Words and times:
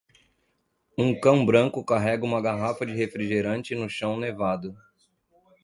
Um 0.97 1.13
cão 1.21 1.45
branco 1.45 1.85
carrega 1.85 2.25
uma 2.25 2.41
garrafa 2.41 2.87
de 2.87 2.91
refrigerante 2.93 3.75
no 3.75 3.87
chão 3.87 4.19
nevado. 4.19 4.75